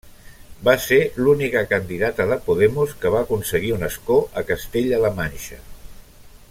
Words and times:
Va 0.67 0.73
ser 0.85 0.97
l'única 1.25 1.61
candidata 1.73 2.27
de 2.31 2.39
Podemos 2.47 2.97
que 3.03 3.13
va 3.17 3.23
aconseguir 3.27 3.73
un 3.79 3.87
escó 3.91 4.21
a 4.43 4.49
Castella-la 4.51 5.17
Manxa. 5.21 5.63